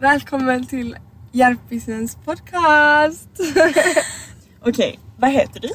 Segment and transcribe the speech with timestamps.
[0.00, 0.96] Välkommen till
[1.32, 3.28] Järpisens podcast!
[4.66, 5.68] Okej, vad heter du?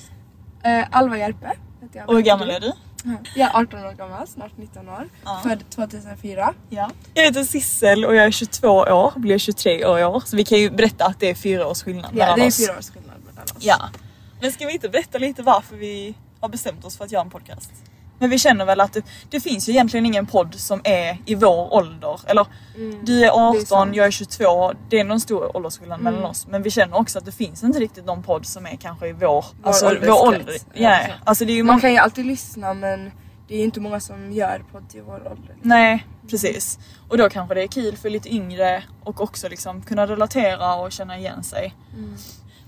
[0.69, 2.09] Eh, Alva Järpe heter jag.
[2.09, 2.71] Och hur gammal är du?
[3.35, 5.09] Jag är 18 år gammal, snart 19 år.
[5.25, 5.39] Ja.
[5.43, 6.53] Född 2004.
[6.69, 6.89] Ja.
[7.13, 10.19] Jag heter Sissel och jag är 22 år, blir 23 år i år.
[10.25, 12.47] Så vi kan ju berätta att det är fyra års skillnad Ja, mellan det är
[12.47, 12.57] oss.
[12.67, 13.53] fyra års skillnad mellan oss.
[13.59, 13.89] Ja.
[14.41, 17.29] Men ska vi inte berätta lite varför vi har bestämt oss för att göra en
[17.29, 17.71] podcast?
[18.23, 21.35] Men vi känner väl att det, det finns ju egentligen ingen podd som är i
[21.35, 22.19] vår ålder.
[22.27, 22.45] Eller
[22.75, 23.05] du är Mm.
[23.05, 23.95] det är 18, sant.
[23.95, 24.73] jag är 22.
[24.89, 26.13] Det är någon stor åldersskillnad Mm.
[26.13, 26.47] mellan oss.
[26.47, 29.11] Men vi känner också att det finns inte riktigt någon podd som är kanske i
[29.11, 30.55] vår, alltså, vår ålder.
[30.73, 31.43] Ja, Alltså.
[31.43, 33.11] är Man många kan ju alltid lyssna men
[33.47, 35.55] det är ju inte många som gör podd i vår ålder.
[35.61, 36.79] Nej, precis.
[37.09, 40.91] Och då kanske det är kul för lite yngre och också liksom kunna relatera och
[40.91, 41.73] känna igen sig.
[41.97, 42.15] Mm.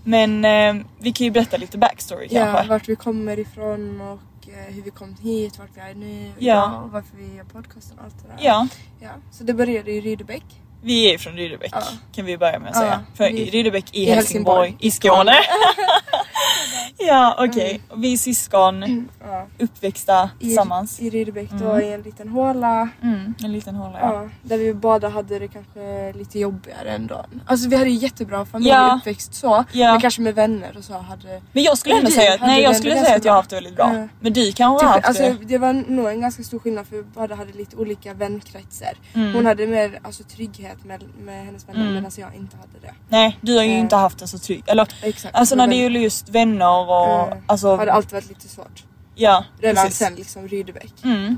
[0.07, 2.67] Men eh, vi kan ju berätta lite backstory Ja, kanske.
[2.69, 4.19] vart vi kommer ifrån och
[4.63, 6.67] hur vi kom hit, vart vi är nu Ja.
[6.67, 8.37] idag varför vi gör podcasten och allt det där.
[8.45, 8.67] Ja,
[8.99, 9.09] ja.
[9.31, 10.61] Så det började i Rydebäck.
[10.85, 11.81] Vi är från Rydebäck Ja.
[12.15, 12.99] kan vi börja med att säga.
[13.15, 14.75] För vi- Rydebäck i, Helsingborg, Helsingborg.
[14.79, 15.35] i Skåne.
[16.97, 19.47] ja okej, Och vi är syskon, Ja.
[19.59, 20.99] uppväxta I, tillsammans.
[20.99, 22.89] I Rydebäck då i en liten håla.
[23.03, 24.13] Mm, en liten håla ja.
[24.23, 27.25] Ja, där vi båda hade det kanske lite jobbigare ändå.
[27.45, 28.95] Alltså vi hade ju jättebra familj Ja.
[28.99, 29.63] uppväxt så.
[29.73, 31.41] Men kanske med vänner och så hade...
[31.51, 33.75] Men jag skulle ändå säga nej jag skulle säga att jag har haft det väldigt
[33.75, 33.91] bra.
[33.95, 34.07] Ja.
[34.19, 35.45] Men du kanske har Typ, haft alltså, det.
[35.45, 38.93] det var nog en ganska stor skillnad för vi båda hade lite olika vänkretsar.
[39.13, 39.33] Mm.
[39.33, 42.93] Hon hade mer alltså, trygghet med, med hennes vänner medan jag inte hade det.
[43.09, 43.79] Nej du har ju Eh.
[43.79, 44.63] inte haft det så trygg.
[44.67, 45.35] Eller Exakt.
[45.35, 47.75] alltså Så när det gäller just vänner och eh, alltså.
[47.75, 48.83] hade alltid varit lite svårt.
[49.15, 49.99] Ja Redan precis.
[49.99, 50.93] sen liksom Rydebäck.
[51.03, 51.37] Mm,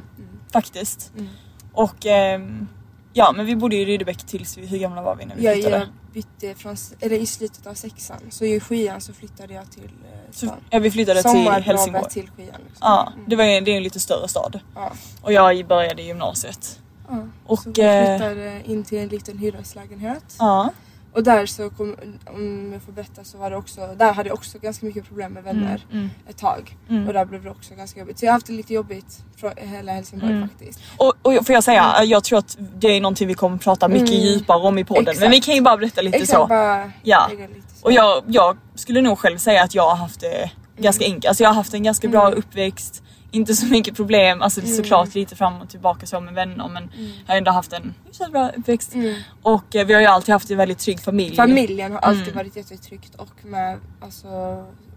[0.54, 1.12] faktiskt.
[1.18, 1.30] Mm.
[1.74, 2.68] Och ehm,
[3.14, 5.54] ja men vi bodde i Rydebäck tills vi, hur gamla var vi när vi Jag,
[5.54, 5.78] flyttade?
[5.78, 8.18] jag bytte från, eller i slutet av sexan.
[8.30, 10.58] Så i sjuan så flyttade jag till eh, Så, stan.
[10.70, 12.10] ja vi flyttade till Helsingborg.
[12.10, 12.48] till sjuan.
[12.68, 12.78] Liksom.
[12.82, 13.30] Ja, Mm.
[13.30, 14.60] det, var, ju- det är en lite större stad.
[14.76, 14.92] Ja.
[15.22, 16.80] Och jag började i gymnasiet.
[17.10, 17.18] Ja.
[17.46, 20.36] Och, så vi eh, flyttade in till en liten hyreslägenhet.
[20.40, 20.70] Ja.
[21.14, 21.96] Och där så kom,
[22.26, 25.32] om jag får berätta så var det också, där hade jag också ganska mycket problem
[25.34, 26.10] med vänner Mm.
[26.30, 26.78] ett tag.
[26.90, 27.08] Mm.
[27.08, 28.20] Och där blev det också ganska jobbigt.
[28.20, 30.50] Så jag har haft det lite jobbigt från hela Helsingborg Mm.
[30.50, 30.80] faktiskt.
[30.98, 34.10] Och, och får jag säga, jag tror att det är någonting vi kommer prata mycket
[34.10, 34.22] Mm.
[34.22, 35.04] djupare om i podden.
[35.04, 35.34] Men Exakt.
[35.34, 36.48] vi kan ju bara berätta lite Exakt, så.
[36.48, 37.30] bara Ja.
[37.32, 37.86] lite så.
[37.86, 41.26] Och jag, jag skulle nog själv säga att jag har haft det ganska enkelt.
[41.26, 42.40] Alltså jag har haft en ganska bra Mm.
[42.40, 43.04] uppväxt.
[43.32, 44.76] Inte så mycket problem, alltså Mm.
[44.76, 46.90] såklart lite fram och tillbaka så med vänner men
[47.26, 48.94] jag har ändå haft en hyfsat bra uppväxt.
[48.94, 49.16] Mm.
[49.42, 51.36] Och eh, vi har ju alltid haft en väldigt trygg familj.
[51.36, 52.36] Familjen har alltid Mm.
[52.36, 54.28] varit jättetryggt och med alltså,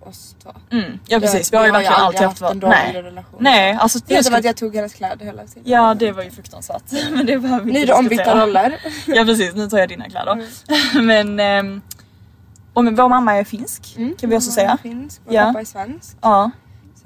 [0.01, 0.51] oss två.
[0.71, 3.03] Mm, ja precis, vi har ju verkligen alltid haft, en dålig nej.
[3.03, 3.39] relation.
[3.43, 5.63] Nej, alltså Det är som att jag tog hennes kläder hela tiden.
[5.67, 6.83] Ja det var ju fruktansvärt.
[7.13, 8.77] men det behöver vi Nu är det ombytta roller.
[9.07, 10.33] Ja precis, nu tar jag dina kläder.
[10.33, 11.07] Mm.
[11.07, 11.83] men, ehm,
[12.73, 14.79] och men vår mamma är finsk kan vi också säga.
[14.83, 15.45] Finsk och Ja.
[15.47, 16.17] pappa är svensk.
[16.21, 16.51] Ja.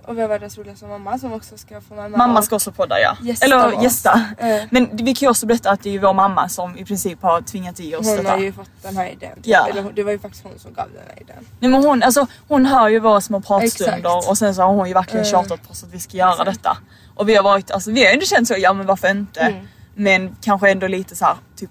[0.06, 2.18] Och vi har världens roligaste mamma som också ska få med mig.
[2.18, 3.16] Mamma ska också podda ja.
[3.22, 3.82] gästa Eller oss.
[3.82, 4.20] gästa.
[4.38, 6.84] Eh, Men vi kan ju också berätta att det är ju vår mamma som i
[6.84, 8.30] princip har tvingat i oss Hon detta.
[8.30, 9.38] har ju fått den här idén.
[9.42, 9.66] Ja.
[9.68, 11.46] Eller, hon- det var ju faktiskt hon som gav den här idén.
[11.60, 14.28] Nej men hon, alltså, hon hör ju våra små pratstunder Exakt.
[14.30, 15.30] och sen så har hon ju verkligen Eh.
[15.30, 16.50] tjatat på oss att vi ska göra Exakt.
[16.52, 16.76] detta.
[17.14, 19.40] Och vi har varit, alltså vi har ändå känt så, ja men varför inte?
[19.40, 19.66] Mm.
[19.94, 21.70] Men kanske ändå lite så här, typ,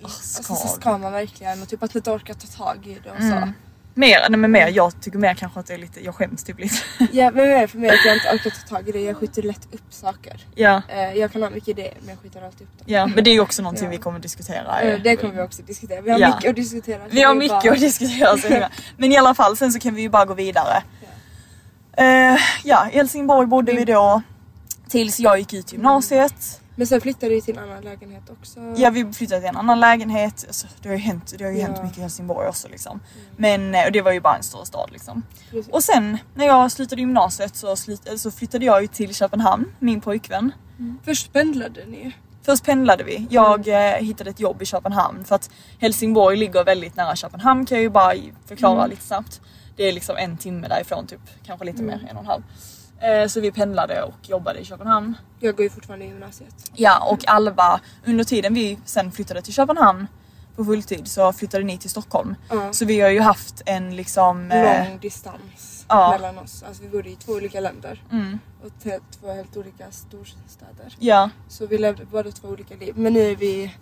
[0.00, 0.04] oh.
[0.04, 3.16] Alltså, så ska man verkligen och typ att inte orka ta tag i det och
[3.16, 3.22] så.
[3.22, 3.52] Mm.
[3.96, 6.58] Mer, nej men mer, jag tycker mer kanske att det är lite, jag skäms typ
[6.60, 6.74] lite.
[7.12, 9.00] Ja men mer för mig att jag inte orkar ta tag i det.
[9.00, 10.40] Jag skjuter lätt upp saker.
[10.54, 12.84] ja, Eh, jag kan ha mycket idéer men jag skjuter alltid upp dem.
[12.86, 13.90] ja, men det är ju också någonting Ja.
[13.90, 14.80] vi kommer diskutera.
[14.80, 16.00] Eh, det kommer vi också diskutera.
[16.00, 16.28] Vi har Ja.
[16.36, 17.00] mycket att diskutera.
[17.10, 18.36] Vi har är mycket bara- att diskutera.
[18.38, 18.68] Så.
[18.96, 20.82] Men i alla fall, sen så kan vi ju bara gå vidare.
[21.96, 24.22] Eh, ja, i Helsingborg bodde vi då
[24.88, 26.60] tills jag gick ut gymnasiet.
[26.76, 28.60] Men sen flyttade vi till en annan lägenhet också.
[28.76, 30.44] Ja, vi flyttade till en annan lägenhet.
[30.46, 31.66] Alltså, det har ju hänt, det har ju Ja.
[31.66, 33.00] hänt mycket i Helsingborg också liksom.
[33.36, 35.22] Men eh, och det var ju bara en stor stad liksom.
[35.50, 35.72] Precis.
[35.72, 40.00] Och sen när jag slutade gymnasiet så, slut, så flyttade jag ju till Köpenhamn, min
[40.00, 40.52] pojkvän.
[41.04, 42.12] Först pendlade ni.
[42.42, 43.26] Först pendlade vi.
[43.30, 47.76] Jag eh, hittade ett jobb i Köpenhamn för att Helsingborg ligger väldigt nära Köpenhamn kan
[47.78, 48.14] jag ju bara
[48.46, 49.40] förklara lite snabbt.
[49.76, 52.42] Det är liksom en timme därifrån typ, kanske lite mer, en och en halv.
[53.00, 55.14] Eh, så vi pendlade och jobbade i Köpenhamn.
[55.40, 56.54] Jag går ju fortfarande i gymnasiet.
[56.74, 60.06] Ja och Alva, under tiden vi sen flyttade till Köpenhamn
[60.56, 62.34] på fulltid så flyttade ni till Stockholm.
[62.50, 62.72] Ja.
[62.72, 64.50] Så vi har ju haft en liksom...
[64.50, 66.10] eh, Lång distans ja.
[66.10, 66.62] mellan oss.
[66.68, 68.70] Alltså vi bodde i två olika länder mm, och
[69.20, 70.96] två helt olika storstäder.
[70.98, 72.94] ja, Så vi levde båda två olika liv.
[72.96, 73.74] Men nu är vi...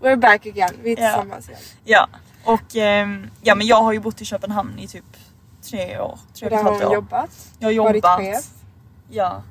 [0.00, 0.70] We're back again.
[0.82, 1.08] Vi är Ja.
[1.12, 1.60] tillsammans igen.
[1.84, 2.08] ja.
[2.44, 5.04] Och ehm, ja men jag har ju bott i Köpenhamn i typ
[5.70, 6.94] tre år, tre Och där har år.
[6.94, 7.30] jobbat.
[7.58, 8.18] Jag har Varit jobbat.
[8.18, 8.50] chef.
[9.10, 9.42] Ja.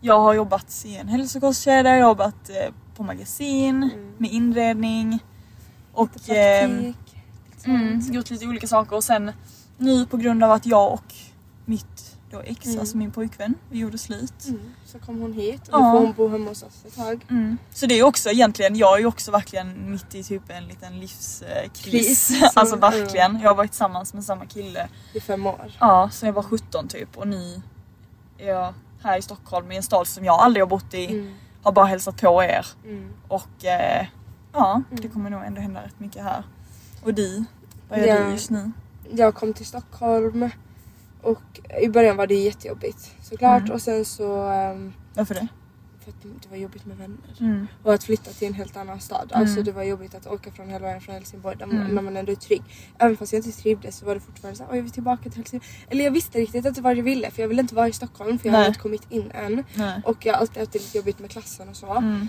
[0.00, 4.12] Jag har jobbat i en hälsokostkedja, jag har jobbat eh, på magasin Mm.
[4.18, 5.18] med inredning.
[5.92, 6.96] Och Lite eh, praktik.
[7.64, 9.32] mm, gjort lite olika saker och sen
[9.78, 11.14] nu på grund av att jag och
[11.64, 12.80] mitt då ex, Mm.
[12.80, 14.44] alltså min pojkvän, vi gjorde slut.
[14.48, 14.60] Mm.
[14.86, 15.92] Så kom hon hit och Ja.
[15.92, 17.26] nu får hon bo hemma hos oss ett tag.
[17.30, 17.58] Mm.
[17.74, 21.00] Så det är också egentligen, jag är ju också verkligen mitt i typ en liten
[21.00, 21.70] livskris.
[21.84, 22.30] Kris.
[22.54, 23.40] alltså Så, verkligen.
[23.40, 25.72] Jag har varit tillsammans med samma kille I fem år.
[25.80, 27.62] ja, sen jag var 17 typ och nu
[28.38, 31.06] är jag här i Stockholm i en stad som jag aldrig har bott i.
[31.06, 31.34] Mm.
[31.62, 33.12] Har bara hälsat på er Mm.
[33.28, 34.06] och eh,
[34.52, 35.10] ja, det Mm.
[35.12, 36.42] kommer nog ändå hända rätt mycket här.
[37.02, 37.44] Och du,
[37.88, 38.24] vad gör Ja.
[38.24, 38.72] du just nu?
[39.10, 40.50] Jag kom till Stockholm
[41.22, 41.42] och
[41.82, 43.72] i början var det jättejobbigt såklart Mm.
[43.72, 45.48] och sen så um, Varför det?
[46.04, 47.18] för att det var jobbigt med vänner.
[47.40, 47.66] Mm.
[47.82, 49.30] Och att flytta till en helt annan stad.
[49.34, 49.40] Mm.
[49.42, 51.94] Alltså det var jobbigt att åka från hela vägen från Helsingborg där man, Mm.
[51.94, 52.62] när man ändå är trygg.
[52.98, 55.68] Även fast jag inte trivdes så var det fortfarande såhär, jag vill tillbaka till Helsingborg.
[55.88, 58.38] Eller jag visste riktigt inte vad jag ville för jag ville inte vara i Stockholm
[58.38, 58.58] för jag Nej.
[58.60, 59.64] hade inte kommit in än.
[59.74, 60.00] Nej.
[60.04, 61.92] Och jag har alltid haft det lite jobbigt med klassen och så.
[61.94, 62.28] Mm.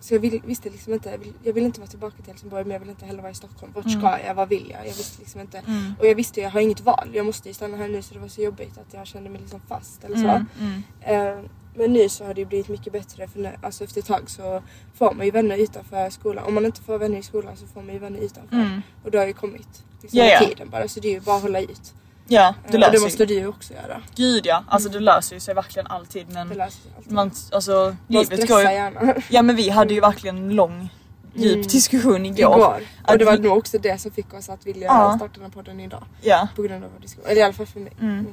[0.00, 2.64] Så jag vill, visste liksom inte, jag vill, jag vill inte vara tillbaka till Helsingborg
[2.64, 3.72] men jag vill inte heller vara i Stockholm.
[3.74, 4.00] Vart Mm.
[4.00, 4.34] ska jag?
[4.34, 4.80] Vad vill jag?
[4.80, 5.58] Jag visste liksom inte.
[5.58, 5.94] Mm.
[5.98, 7.08] Och jag visste jag har inget val.
[7.12, 9.40] Jag måste ju stanna här nu så det var så jobbigt att jag kände mig
[9.40, 10.28] liksom fast eller så.
[10.28, 10.46] Mm.
[10.60, 10.82] Mm.
[11.02, 14.06] Ehm, men nu så har det ju blivit mycket bättre för när, alltså efter ett
[14.06, 14.62] tag så
[14.94, 16.44] får man ju vänner utanför skolan.
[16.44, 18.56] Om man inte får vänner i skolan så får man ju vänner utanför.
[18.56, 18.82] Mm.
[19.04, 20.24] Och det har ju kommit liksom, ja.
[20.40, 21.94] med tiden bara så det är ju bara att hålla ut.
[22.32, 24.00] Ja, det och löser det måste du ju också göra.
[24.14, 27.12] Gud ja, alltså det löser ju sig verkligen alltid Det men löser sig alltid.
[27.12, 27.72] man, alltså
[28.06, 28.64] Man livet går ju...
[28.72, 29.14] gärna.
[29.28, 30.88] Ja men vi hade ju verkligen en lång
[31.34, 31.66] djup Mm.
[31.66, 32.36] diskussion igår.
[32.58, 32.82] Igår.
[33.08, 35.14] Och det var vi- nog också det som fick oss att vilja Ja.
[35.16, 36.04] starta den här podden idag.
[36.22, 36.48] Ja.
[36.56, 37.30] På grund av vår diskussion.
[37.30, 37.92] Eller i alla fall för mig.
[38.00, 38.26] Mm.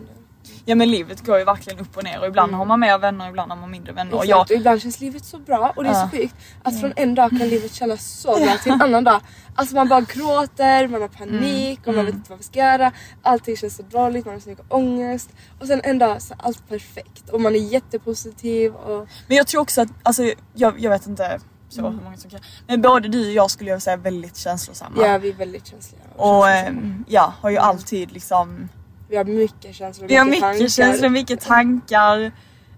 [0.66, 2.60] Ja men livet går ju verkligen upp och ner och ibland Mm.
[2.60, 4.14] har man mer vänner och ibland har man mindre vänner.
[4.16, 6.10] Och jag, Och ibland känns livet så bra och det är Ja.
[6.12, 9.22] så sjukt att från en dag kan livet kännas så bra till en annan dag.
[9.56, 12.06] Alltså man bara gråter, man har panik och man Mm.
[12.06, 12.92] vet inte vad man ska göra.
[13.22, 15.30] Allting känns så dåligt, man har så mycket ångest.
[15.60, 19.48] Och sen en dag så är allt perfekt och man är jättepositiv och men jag
[19.48, 20.24] tror också att, alltså
[20.54, 21.94] jag, jag vet inte så Mm.
[21.98, 22.40] hur många som kan.
[22.68, 24.96] Men både du och jag skulle jag säga är väldigt känslosamma.
[25.08, 26.02] ja, vi är väldigt känsliga.
[26.16, 26.50] Och känslosamma.
[26.80, 28.70] ehm, ja, har ju alltid liksom
[29.10, 30.68] vi har mycket känslor, Vi har mycket tankar.
[30.68, 32.32] känslor, mycket tankar.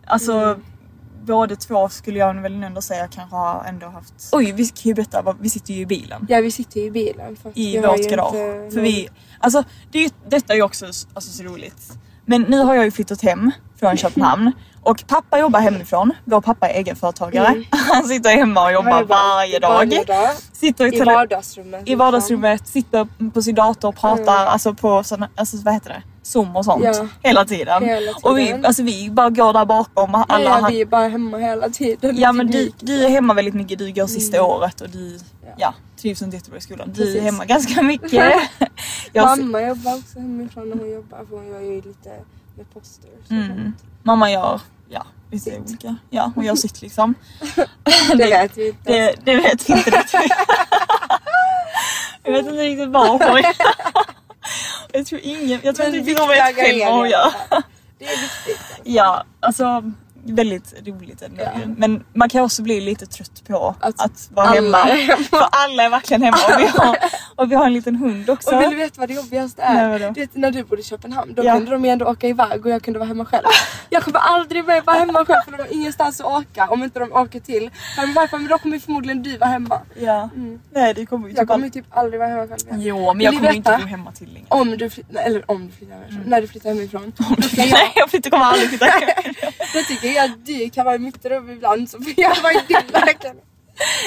[0.06, 0.64] Alltså Mm.
[1.24, 4.14] båda två skulle jag väl ändå säga kanske har ändå haft...
[4.32, 6.26] Oj vi kan ju berätta, vi sitter ju i bilen.
[6.30, 7.38] Ja vi sitter ju i bilen.
[7.54, 8.36] I vårt garage.
[8.36, 9.10] inte För vi,
[9.40, 11.92] alltså det är, detta är ju också alltså, så roligt.
[12.26, 14.52] Men nu har jag ju flyttat hem från Köpenhamn
[14.84, 16.12] och pappa jobbar hemifrån.
[16.26, 17.48] Vår pappa är egenföretagare.
[17.48, 17.64] Mm.
[17.72, 19.70] Han sitter hemma och jobbar varje dag.
[19.74, 20.30] Varje dag.
[20.54, 21.82] Sitter i, I vardagsrummet.
[21.90, 26.04] i vardagsrummet, sitter på sin dator och pratar alltså på såna, alltså vad heter det?
[26.30, 26.84] Zoom och sånt.
[26.86, 27.08] Ja.
[27.24, 27.84] Hela tiden.
[27.86, 28.66] Hela Och vi, tiden.
[28.66, 30.44] alltså vi bara går där bakom alla.
[30.46, 32.18] ja, han- vi är bara hemma hela tiden.
[32.18, 34.50] Ja Det men du, du är hemma väldigt mycket, du går sista Mm.
[34.50, 35.50] året och du Ja.
[35.58, 35.74] ja.
[36.02, 36.92] trivs inte jättebra i skolan.
[36.96, 38.12] Du är hemma ganska mycket.
[39.14, 42.10] jag, ser- Mamma jobbar också hemifrån när hon jobbar för hon gör ju lite
[42.58, 43.10] med poster.
[43.26, 45.60] och mm, mamma gör ja, lite Sitt.
[45.60, 45.96] olika.
[46.10, 47.16] Ja, hon gör sitt liksom.
[48.18, 48.92] Det vet vi inte.
[48.92, 50.32] Det, det vet vi inte riktigt.
[52.24, 53.42] jag vet inte riktigt varför.
[54.94, 57.34] jag tror ingen, jag tror Men inte hon vet själv vad hon gör.
[58.00, 58.82] Det är viktigt.
[58.84, 59.92] Ja, alltså
[60.24, 61.52] väldigt roligt ändå Ja.
[61.78, 64.78] Men man kan också bli lite trött på att, Att vara alla hemma.
[64.78, 65.24] hemma.
[65.24, 66.98] För alla är verkligen hemma och vi har,
[67.36, 68.56] och vi har en liten hund också.
[68.56, 69.90] Och vill du veta vad det jobbigaste är?
[70.00, 71.54] Nej, du vet när du bodde i Köpenhamn, då Ja.
[71.54, 73.46] kunde de ändå åka iväg och jag kunde vara hemma själv.
[73.90, 77.00] Jag kommer aldrig mer vara hemma själv för de har ingenstans att åka om inte
[77.00, 77.70] de åker till.
[77.98, 78.38] Men varför?
[78.38, 79.82] Men då kommer förmodligen du vara hemma.
[80.00, 80.30] Ja.
[80.72, 81.84] Nej det kommer ju Jag typ kommer ju aldrig.
[81.86, 82.82] typ aldrig vara hemma själv igen.
[82.82, 84.46] Jo men jag kommer inte bo hemma till länge.
[84.50, 87.14] Om du flyttar, eller om du flyttar hemifrån, när du flyttar hemifrån.
[87.18, 89.34] Då, ska Nej jag, jag flyttar kommer aldrig flytta hem.
[89.74, 92.54] Då tycker jag att du kan vara i mitt rum ibland så får jag vara
[92.54, 93.44] i din lägenhet.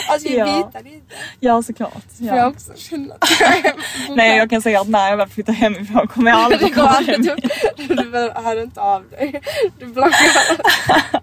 [0.09, 0.45] Alltså vi Ja.
[0.45, 1.15] byter inte.
[1.41, 2.03] Ja såklart.
[2.19, 2.47] För jag Ja.
[2.47, 3.73] också känner att jag.
[4.17, 7.23] Nej jag kan säga att när jag väl flyttar hemifrån kommer jag aldrig komma hem.
[7.23, 7.37] du,
[7.95, 9.41] du hör inte av dig.
[9.79, 10.11] Du blockar.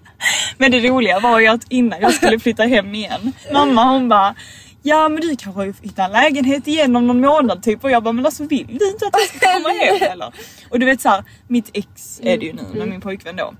[0.57, 4.35] Men det roliga var ju att innan jag skulle flytta hem igen, mamma hon bara
[4.83, 8.03] Ja men du kanske har hittat en lägenhet igen om någon månad typ och jag
[8.03, 10.33] bara men alltså vill du inte att jag ska komma hem eller?
[10.69, 13.53] Och du vet såhär, mitt ex är det ju nu med min pojkvän då.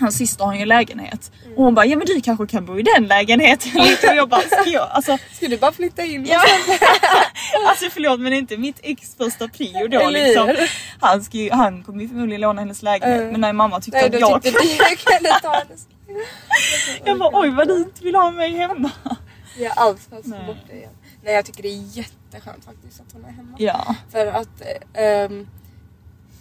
[0.00, 2.78] Hans syster har ju en lägenhet och hon bara ja men du kanske kan bo
[2.78, 4.88] i den lägenheten och jag bara ska jag?
[4.90, 6.26] Alltså, Ska du bara flytta in?
[6.26, 6.40] ja,
[7.68, 10.56] alltså förlåt men det är inte mitt ex första prio då liksom.
[11.00, 13.32] Han, ska ju, han kommer ju förmodligen låna hennes lägenhet Mm.
[13.32, 15.86] men nej mamma tyckte Nej att jag tyckte du jag kunde ta hennes.
[17.04, 18.90] Jag bara oj vad du inte vill ha mig hemma.
[19.76, 20.46] Alls fast Nej.
[20.46, 20.90] bort det igen.
[21.24, 23.56] Nej jag tycker det är jätteskönt faktiskt att hon är hemma.
[23.58, 23.94] Ja.
[24.12, 24.62] För att
[24.94, 25.48] ehm,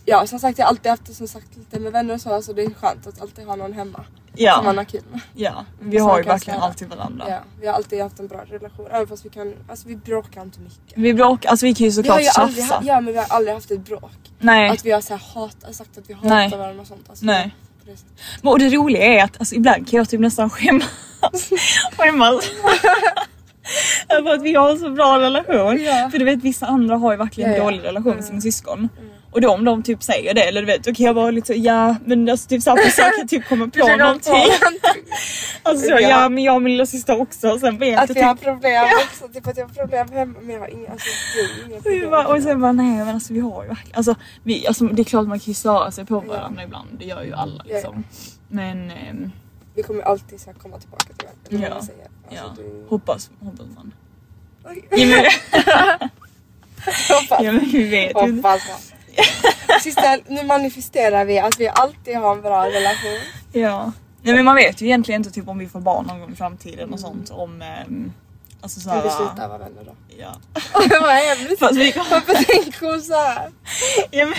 [0.06, 2.42] Ja som sagt jag har alltid haft det som sagt lite med vänner och så,
[2.42, 4.06] så det är skönt att alltid ha någon hemma.
[4.38, 4.56] Ja.
[4.56, 5.22] Som man har kul med.
[5.34, 7.26] Ja, vi har ju verkligen alltid varandra.
[7.30, 10.42] Ja, vi har alltid haft en bra relation även fast vi kan, alltså vi bråkar
[10.42, 10.94] inte mycket.
[10.98, 12.82] Vi bråkar, alltså vi kan ju Vi har såklart ju tjafsa.
[12.84, 14.12] ja men vi har aldrig haft ett bråk.
[14.40, 16.50] Nej, Att vi har så här hat, sagt att vi hatar Nej.
[16.50, 17.10] varandra och sånt.
[17.10, 17.56] Alltså, Nej.
[17.86, 17.98] det.
[18.42, 20.90] Men och det roliga är att alltså, ibland kan jag typ nästan skämmas.
[21.98, 22.44] skämmas.
[24.10, 25.82] Över att vi har en så bra relation.
[25.84, 26.10] Ja.
[26.12, 27.64] För du vet vissa andra har ju verkligen Ja, ja.
[27.64, 28.90] dålig relation med sina syskon.
[29.36, 31.48] Och då om de typ säger det eller du vet då kan jag vara lite
[31.48, 34.34] så ja men alltså typ såhär försöka typ komma på någonting.
[35.64, 36.00] Alltså så, Ja.
[36.00, 39.28] ja men jag och min lillasyster också sen vet jag Att typ har problem också,
[39.28, 41.08] typ att jag har problem hemma men jag har inga, alltså,
[41.40, 42.10] är inga problem.
[42.12, 45.02] bara, och sen bara nej men alltså vi har ju verkligen, alltså, vi, alltså det
[45.02, 47.74] är klart man kan ju störa sig på varandra ibland, det gör ju alla Ja,
[47.76, 48.04] liksom.
[48.48, 49.32] Men ehm,
[49.76, 51.14] Vi kommer alltid så komma tillbaka
[51.48, 51.80] till varandra.
[51.90, 52.36] Ja.
[52.36, 52.86] ja, Alltså, du...
[52.90, 53.92] hoppas, hoppas man.
[54.66, 54.86] Oj.
[54.92, 55.26] Ja men,
[57.46, 58.14] ja, vi vet.
[58.14, 58.95] Hoppas man.
[59.82, 63.20] Sista, nu manifesterar vi att vi alltid har en bra relation.
[63.52, 63.92] Ja.
[64.22, 66.36] Nej men man vet ju egentligen inte typ om vi får barn någon gång i
[66.36, 68.12] framtiden och sånt om ehm,
[68.66, 69.96] Alltså Men vi såhär, slutar vara vänner då.
[70.20, 70.36] ja.
[71.02, 71.60] Vad hemskt.
[71.60, 73.52] Fast vi, Varför tänker hon såhär?
[74.12, 74.36] ja, men,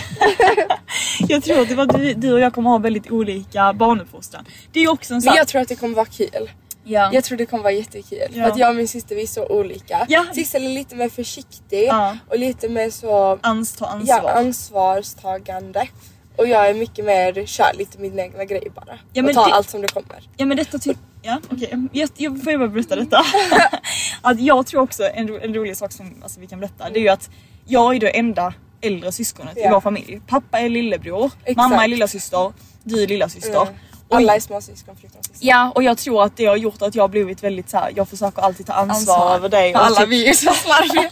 [1.28, 4.44] jag tror att du, du och jag kommer ha väldigt olika barnuppfostran.
[4.72, 6.50] Det är också en sån Men jag tror att det kommer vara kul.
[6.86, 7.10] Ja.
[7.12, 8.18] Jag tror det kommer vara jättekul.
[8.32, 8.44] Ja.
[8.44, 10.06] För att jag och min syster vi är så olika.
[10.08, 10.24] Ja.
[10.34, 12.16] Sissel är lite mer försiktig Ja.
[12.28, 14.00] och lite mer så ansvar.
[14.06, 15.88] ja, ansvarstagande.
[16.36, 18.98] Och jag är mycket mer, kör lite min egna grej bara.
[19.12, 20.22] Ja, och tar det- allt som det kommer.
[20.36, 21.88] Ja men detta typ, ja okej.
[21.92, 23.22] Jag, jag får jag bara berätta detta.
[24.22, 26.98] att jag tror också en, ro- en rolig sak som alltså, vi kan berätta det
[26.98, 27.30] är ju att
[27.66, 29.70] jag är det enda äldre syskonet i Ja.
[29.72, 30.20] vår familj.
[30.26, 31.56] Pappa är lillebror, Exakt.
[31.56, 32.52] mamma är lillasyster,
[32.82, 33.62] du är lillasyster.
[33.62, 33.74] Mm.
[34.10, 35.46] Alla är småsyskon förutom syster.
[35.48, 37.92] Ja och jag tror att det har gjort att jag har blivit väldigt så här.
[37.96, 39.34] jag försöker alltid ta ansvar, Ansvar.
[39.34, 39.74] över dig.
[39.74, 41.10] och Alla typ, vi är så slarviga.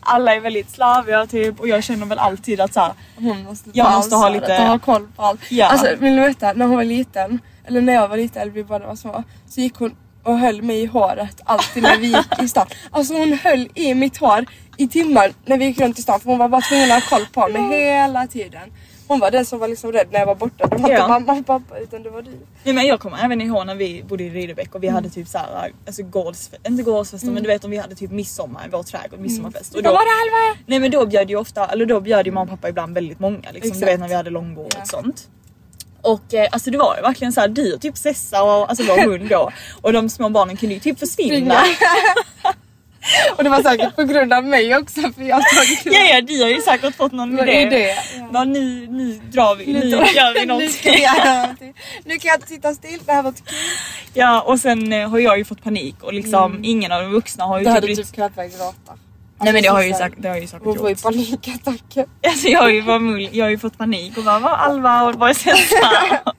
[0.00, 3.70] alla är väldigt slaviga typ och jag känner väl alltid att så här, Hon måste
[3.72, 5.40] Jag måste ha lite- ha koll på allt.
[5.50, 5.66] Ja.
[5.66, 8.64] Alltså vill du veta, när hon var liten, eller när jag var liten eller vi
[8.64, 12.42] båda var små, så gick hon och höll mig i håret alltid när vi gick
[12.42, 12.66] i stan.
[12.90, 14.44] Alltså hon höll i mitt hår
[14.76, 17.18] i timmar när vi gick runt i stan för hon var bara tvungen att ha
[17.18, 18.72] koll på mig hela tiden.
[19.06, 20.66] Hon var den som var liksom rädd när jag var borta.
[20.66, 20.96] Det var Ja.
[20.96, 22.30] inte mamma och pappa utan det var du.
[22.64, 25.28] Nej, men jag kommer även ihåg när vi bodde i Rydebäck och vi hade typ
[25.28, 28.82] såhär, alltså gårdsfest, inte gårdsfester men du vet om vi hade typ midsommar i vår
[28.82, 29.74] trädgård, midsommarfest.
[29.74, 30.10] Och Då då, var det
[30.50, 30.58] Alva!
[30.66, 33.20] nej men då bjöd ju ofta, eller då bjöd ju mamma och pappa ibland väldigt
[33.20, 33.60] många liksom.
[33.60, 33.92] Du Exakt.
[33.92, 34.84] vet när vi hade långbord och Ja.
[34.84, 35.28] sånt.
[36.02, 39.02] Och eh, alltså det var ju verkligen såhär, du och typ Sessa och alltså vår
[39.10, 39.50] hund då
[39.82, 41.54] och de små barnen kunde ju typ försvinna.
[43.36, 46.20] och det var säkert på grund av mig också för jag har tagit Ja ja,
[46.20, 47.66] du har ju säkert fått någon idé.
[47.70, 47.88] det?
[48.18, 48.28] Ja.
[48.32, 50.78] Bara, nu, nu drar vi, nu, gör vi nu, någonting.
[50.84, 51.74] vi göra någonting.
[52.04, 53.42] nu kan jag inte sitta still, det här var kul.
[54.14, 57.44] Ja och sen eh, har jag ju fått panik och liksom ingen av de vuxna
[57.44, 58.98] har ju typ hade typ knappt börjat gråta.
[59.40, 60.88] Nej men det har jag ju Alltså, sagt, det har jag ju säkert Hon får
[60.88, 61.02] ju gjort.
[61.02, 62.06] panikattacker.
[62.26, 65.14] Alltså jag har ju, varit jag har ju fått panik och bara vad Alva och
[65.14, 65.90] vad är Sessa?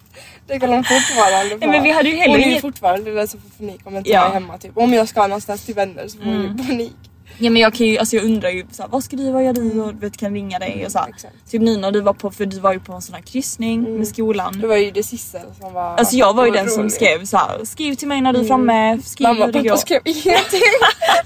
[0.47, 1.57] Det kan hon fortfarande få.
[1.57, 3.95] Nej, men vi hade ju heller Hon är ju fortfarande den som får panik om
[3.97, 4.15] inte Ja.
[4.19, 4.57] jag är hemma.
[4.57, 4.77] Typ.
[4.77, 6.57] Om jag ska någonstans till vänner så får hon Mm.
[6.57, 6.93] ju panik.
[7.37, 9.53] Ja men jag kan ju, alltså jag undrar ju såhär, vad ska du, vad gör
[9.53, 9.81] du?
[9.81, 11.07] Och vet kan ringa dig och såhär.
[11.09, 11.51] Exakt.
[11.51, 13.97] Typ nu när du var på, för du var ju på en sån här kryssning
[13.97, 14.59] med skolan.
[14.61, 17.37] Det var ju det Sissel som var Alltså jag var ju den som skrev så
[17.37, 19.69] här: skriv till mig när du är framme, skriv Mamma hur och det går.
[19.69, 20.61] pappa skrev ingenting.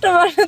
[0.02, 0.48] De har inte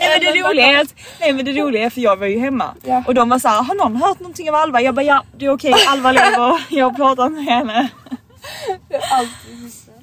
[0.00, 2.38] Nej men det roliga är att, nej men det roliga är för jag var ju
[2.38, 3.02] hemma Ja.
[3.06, 4.80] och de var så här: har någon hört någonting av Alva?
[4.80, 7.88] Jag bara ja det är okej, Alva lever, jag har pratat med henne.
[9.12, 9.94] Alltid syster.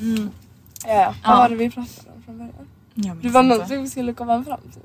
[0.00, 0.30] Mm.
[0.86, 1.14] Ja.
[1.26, 2.52] Vad var det vi pratade om från början?
[2.94, 4.82] Jag Det var någonting vi skulle komma fram till.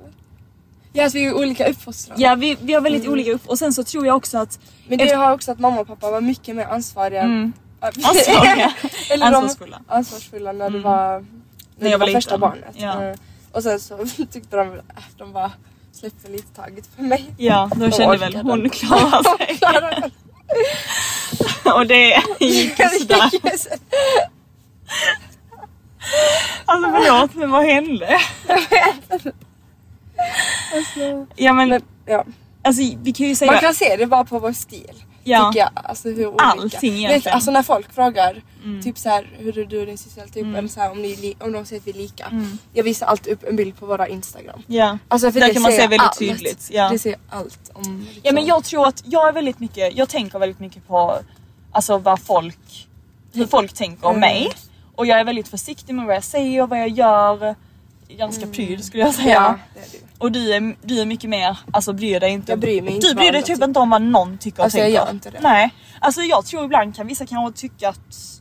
[0.93, 2.21] Ja, att vi är olika uppfostrade.
[2.21, 3.13] Ja vi, vi har väldigt Mm.
[3.13, 5.81] olika upp och sen så tror jag också att Men det har också att mamma
[5.81, 7.21] och pappa var mycket mer ansvariga.
[7.21, 8.73] mm, Ansvariga.
[9.09, 9.81] Eller de- ansvarsfulla.
[9.87, 10.81] ansvarsfulla när du Mm.
[10.91, 11.25] var,
[11.79, 12.75] när jag du var var första barnet.
[12.77, 13.03] Ja.
[13.03, 13.15] Eh,
[13.51, 13.97] Och sen så
[14.31, 15.51] tyckte de att de bara
[15.91, 17.25] släppte lite taget för mig.
[17.37, 19.59] Ja, de De kände väl hon klarar sig.
[21.75, 23.29] Och det gick ju sådär.
[26.65, 28.19] Alltså förlåt men vad hände?
[30.75, 32.25] Alltså, Ja men men, ja.
[32.61, 35.03] alltså vi kan ju säga Man kan se det bara på vår stil.
[35.23, 35.69] Ja, Tycker jag.
[35.73, 36.43] Alltså hur olika.
[36.43, 37.21] Allting egentligen.
[37.21, 38.81] Vet, alltså när folk frågar Mm.
[38.81, 40.55] typ så här, hur är du och din syster typ, Mm.
[40.55, 42.25] eller så här, om, ni, om de säger att vi är lika.
[42.25, 42.57] Mm.
[42.73, 44.61] Jag visar alltid upp en bild på våra Instagram.
[44.67, 44.97] ja.
[45.07, 46.19] Alltså för Där det kan man se väldigt allt.
[46.19, 46.69] tydligt.
[46.71, 46.89] Ja.
[46.89, 50.09] Det säger allt om liksom, ja men jag tror att jag är väldigt mycket, jag
[50.09, 51.17] tänker väldigt mycket på
[51.71, 52.87] alltså vad folk,
[53.33, 54.19] hur folk tänker om Mm.
[54.19, 54.51] mig.
[54.95, 57.55] Och jag är väldigt försiktig med vad jag säger och vad jag gör.
[58.07, 59.33] Ganska pryd skulle jag säga.
[59.33, 59.97] Ja, det är du.
[60.21, 62.51] Och du är, du är mycket mer, alltså bryr dig inte.
[62.51, 64.77] Jag bryr mig inte Du bryr dig typ inte om vad någon tycker och Alltså,
[64.79, 65.05] jag tänker.
[65.05, 65.39] gör inte det.
[65.41, 65.69] Nej.
[65.99, 67.99] Alltså jag tror ibland kan vissa kanske tycka att,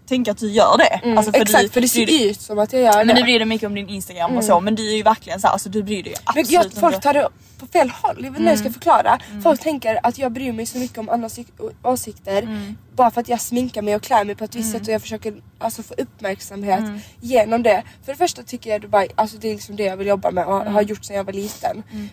[0.09, 1.01] tänka att du gör det.
[1.05, 3.15] Mm, Alltså, exakt du, för det ser dig- ut som att jag gör Men det.
[3.15, 5.47] du bryr dig mycket om din instagram och så men du är ju verkligen så
[5.47, 7.05] här, alltså du bryr dig Men absolut jag, folk inte.
[7.07, 8.73] tar det på fel håll, jag vet inte hur jag ska Mm.
[8.75, 9.19] förklara.
[9.43, 11.39] Folk tänker att jag bryr mig så mycket om andras
[11.83, 12.77] åsikter Mm.
[12.95, 15.03] bara för att jag sminkar mig och klär mig på ett visst sätt och jag
[15.03, 17.01] försöker alltså, få uppmärksamhet Mm.
[17.21, 17.83] genom det.
[18.05, 20.45] För det första tycker jag Dubai, alltså, det är liksom det jag vill jobba med
[20.47, 20.75] och Mm.
[20.75, 21.70] har gjort sedan jag var liten.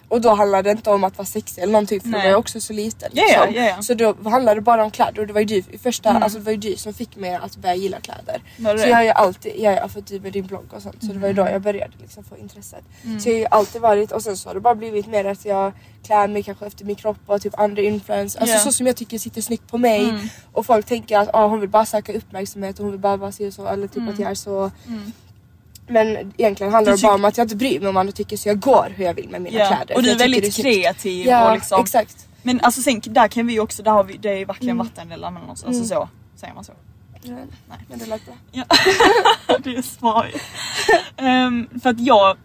[0.07, 2.21] Och då handlar det inte om att vara sexig eller någonting för då Nej.
[2.25, 3.09] var jag också så liten.
[3.13, 3.53] Liksom.
[3.55, 3.81] ja, ja.
[3.81, 6.23] Så då handlade det bara om kläder och det var ju du i första, Mm.
[6.23, 8.41] alltså, det var ju du som fick mig att börja gilla kläder.
[8.57, 10.95] Var Så jag har ju alltid, jag har fått du med din blogg och sånt
[11.01, 12.83] så det var ju då jag började liksom få intresset.
[13.19, 15.45] Så jag har ju alltid varit och sen så har det bara blivit mer att
[15.45, 15.71] jag
[16.03, 18.41] klär mig kanske efter min kropp och typ andra influencers.
[18.41, 20.09] Alltså så som jag tycker sitter snyggt på mig.
[20.09, 20.27] Mm.
[20.53, 23.31] Och folk tänker att ah, hon vill bara söka uppmärksamhet och hon vill bara vara
[23.31, 24.71] så eller typ att jag är så.
[25.89, 26.13] Mm.
[26.13, 28.37] Men egentligen handlar Du det bara om att jag inte bryr mig om andra tycker
[28.37, 29.67] så jag går hur jag vill med mina Ja.
[29.67, 29.95] kläder.
[29.95, 31.81] Och du är väldigt kreativ Ja och liksom.
[31.81, 32.27] exakt.
[32.43, 34.87] Men alltså sen där kan vi ju också, där har vi, det är verkligen Mm.
[34.87, 35.63] vattendelare mellan oss.
[35.63, 36.73] Alltså så, säger man så?
[37.21, 37.77] Ja, Nej.
[37.89, 38.33] Men det lät bra.
[38.51, 38.63] Ja.
[39.63, 40.25] det är smart.
[41.17, 42.37] Ehm, för att jag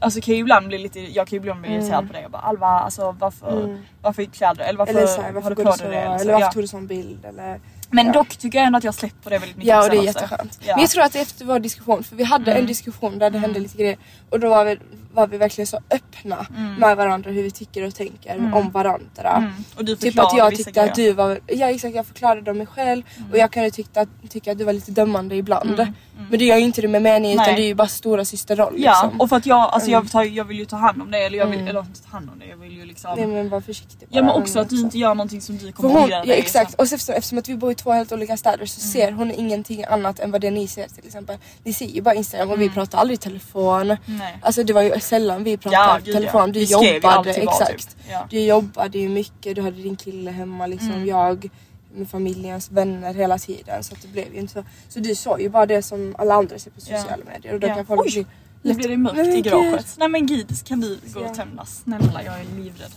[0.00, 1.80] Alltså kan ju ibland bli lite, jag kan ju ibland bli Mm.
[1.80, 2.20] irriterad på det.
[2.20, 3.78] Jag bara Alva alltså varför, Mm.
[4.02, 5.96] varför kläder eller varför, Eller så här, har varför du går på dig det?
[5.96, 6.52] Eller så, Eller varför ja.
[6.52, 7.24] tog du sån bild?
[7.24, 7.60] Eller...
[7.92, 8.12] Men ja.
[8.12, 10.02] dock tycker jag ändå att jag släppt på det väldigt mycket Ja och det är
[10.02, 10.58] jätteskönt.
[10.60, 10.74] Ja.
[10.74, 12.60] Men jag tror att efter vår diskussion, för vi hade Mm.
[12.60, 13.62] en diskussion där det hände Mm.
[13.62, 13.96] lite grejer
[14.30, 14.78] och då var vi,
[15.14, 16.74] var vi verkligen så öppna Mm.
[16.74, 18.54] med varandra hur vi tycker och tänker Mm.
[18.54, 19.36] om varandra.
[19.36, 19.52] Mm.
[19.76, 22.66] Och du Typ att jag tyckte att du var, ja exakt jag förklarade om mig
[22.66, 25.80] själv och jag kunde tycka att, tycka att du var lite dömande ibland.
[25.80, 25.92] Mm.
[26.30, 28.74] Men det gör ju inte det med mening utan det är ju bara stora systerroll
[28.76, 29.20] Ja liksom.
[29.20, 30.02] och för att jag, alltså Mm.
[30.02, 31.68] jag, tar, jag vill ju ta hand om det eller jag vill, Mm.
[31.68, 34.22] eller inte ta hand om det, jag vill ju liksom Nej men var försiktig Ja
[34.22, 34.32] bara.
[34.32, 36.70] men också att du inte gör någonting som du kommer hon, ångra ja, dig exakt,
[36.70, 36.78] sen.
[36.78, 38.92] och eftersom, eftersom att vi bor i två helt olika städer så Mm.
[38.92, 41.36] ser hon ingenting annat än vad det ni ser till exempel.
[41.64, 42.74] Ni ser ju bara Instagram och vi Mm.
[42.74, 43.96] pratar aldrig i telefon.
[44.06, 44.38] Nej.
[44.42, 46.40] Alltså det var ju sällan vi pratade Ja, gud, telefon.
[46.40, 46.46] ja.
[46.46, 47.70] Du Vi jobbade, exakt.
[47.88, 48.06] Typ.
[48.10, 48.26] Ja.
[48.30, 50.90] Du jobbade ju mycket, du hade din kille hemma liksom.
[50.90, 51.06] Mm.
[51.06, 51.48] Jag
[51.94, 54.64] med familjens vänner hela tiden så det blev ju inte så.
[54.88, 57.66] Så du såg ju bara det som alla andra ser på sociala medier och då
[57.66, 58.26] kan folk bli
[58.62, 59.94] Nu blir det mörkt Nej, i garaget.
[59.98, 61.64] Nej men gud, kan du gå och tända?
[61.64, 62.92] Snälla jag är livrädd.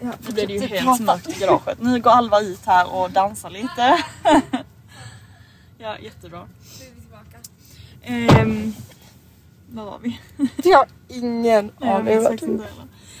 [0.00, 1.02] Ja, Nu blir det ju helt prata.
[1.02, 1.80] mörkt i garaget.
[1.80, 3.98] Nu går Alva ut här och dansar lite.
[5.78, 6.46] ja jättebra.
[8.02, 8.74] Ehm,
[9.74, 10.20] var var vi?
[10.64, 12.26] Jag har ingen aning.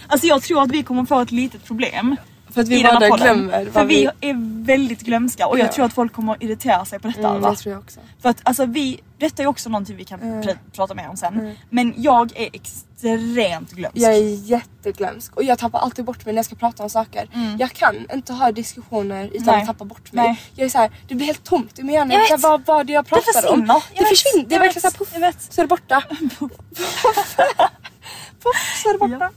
[0.06, 2.16] Alltså jag tror att vi kommer få ett litet problem
[2.52, 3.10] För att vi podden.
[3.18, 5.72] glömmer För vad vi är väldigt glömska och jag Ja.
[5.72, 8.00] tror att folk kommer irritera sig på detta Mm, det tror jag också.
[8.22, 10.42] För att alltså vi, detta är också någonting vi kan Mm.
[10.42, 11.34] pr- prata mer om sen.
[11.40, 11.54] Mm.
[11.70, 13.96] Men jag är extremt glömsk.
[13.98, 17.28] Jag är jätteglömsk och jag tappar alltid bort mig när jag ska prata om saker.
[17.34, 17.56] Mm.
[17.58, 19.60] Jag kan inte ha diskussioner utan Nej.
[19.60, 20.24] att tappa bort mig.
[20.28, 20.40] Nej.
[20.54, 22.14] Jag är så här, det blir helt tomt i min hjärna.
[22.14, 22.38] Jag.
[22.38, 23.80] Vad var det jag det pratade om?
[23.98, 24.48] Det försvinner.
[24.48, 25.42] Det är Jag verkligen såhär vet.
[25.52, 26.02] så är det borta.
[28.82, 29.16] så är det borta.
[29.20, 29.30] Ja.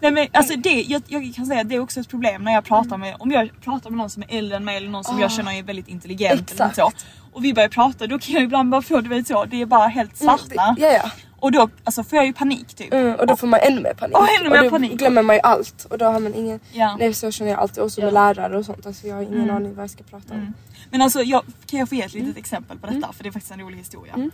[0.00, 2.52] Nej men alltså det, jag, jag kan säga att det är också ett problem när
[2.52, 5.04] jag pratar med, om jag pratar med någon som är äldre än mig eller någon
[5.04, 5.20] som Ah.
[5.20, 6.76] jag känner är väldigt intelligent eller Exakt.
[6.76, 6.90] så.
[7.32, 9.66] Och vi börjar prata då kan jag ibland bara få du vet så, det är
[9.66, 10.74] bara helt Mm, svartna.
[10.78, 11.10] det- Ja, ja.
[11.42, 12.92] Och då alltså, får jag ju panik typ.
[12.94, 14.16] Mm, och då får man ännu mer panik.
[14.16, 14.92] Och ännu mer då panik.
[14.92, 16.60] glömmer man ju allt och då har man ingen...
[16.72, 16.96] Ja.
[16.98, 18.10] Nej så känner jag alltid också med Ja.
[18.12, 18.86] lärare och sånt.
[18.86, 19.56] Alltså jag har ingen Mm.
[19.56, 20.40] aning vad jag ska prata om.
[20.40, 20.52] Mm.
[20.90, 23.12] Men alltså jag, kan jag få ge ett litet exempel på detta?
[23.12, 24.14] För det är faktiskt en rolig historia.
[24.14, 24.30] Mm.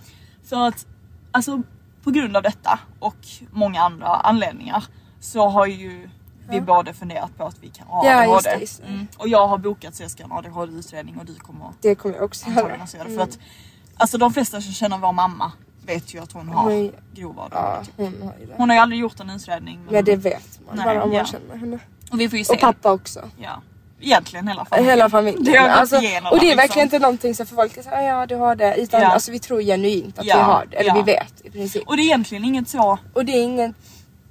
[0.49, 0.87] För att
[1.33, 1.62] alltså
[2.07, 3.16] på grund av detta och
[3.51, 4.85] många andra anledningar
[5.21, 6.09] så har ju
[6.49, 6.61] vi Ja.
[6.62, 8.33] både funderat på att vi kan ha Ja, ADHD.
[8.35, 8.88] just det, just det.
[8.88, 9.07] Mm.
[9.19, 12.14] Och jag har bokat så jag ska ha en ADHD-utredning och du kommer Det kommer
[12.14, 12.77] jag också göra.
[12.83, 13.07] också göra.
[13.09, 13.19] Mm.
[13.19, 13.38] För att
[13.97, 15.53] alltså de flesta som känner vår mamma
[15.87, 17.57] vet ju att hon har Hon- grov ADHD.
[17.57, 17.95] Ja, typ.
[17.97, 18.55] hon har ju det.
[18.57, 19.79] Hon har ju aldrig gjort en utredning.
[19.85, 19.95] Men...
[19.95, 21.25] Men det vet man Nej, bara om man ja.
[21.25, 21.79] känner henne.
[22.12, 22.53] Och vi får ju se.
[22.55, 23.31] Och pappa också.
[23.38, 23.62] Ja.
[24.01, 24.91] Egentligen hela familjen.
[24.91, 25.45] Hela familjen.
[25.45, 26.57] Det har alltså, igenom och det är liksom.
[26.57, 28.77] verkligen inte någonting som för folk såhär, ja du har det.
[28.77, 29.09] Utan Ja.
[29.09, 30.77] alltså, vi tror genuint att Ja, vi har det.
[30.77, 30.95] Eller ja.
[30.95, 31.83] vi vet i princip.
[31.89, 33.75] Och det är egentligen inget så, Och det är ingen...